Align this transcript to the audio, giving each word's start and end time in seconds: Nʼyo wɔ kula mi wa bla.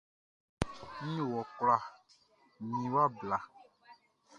Nʼyo 1.03 1.23
wɔ 1.33 1.41
kula 1.55 1.77
mi 2.67 2.79
wa 2.93 3.03
bla. 3.17 3.37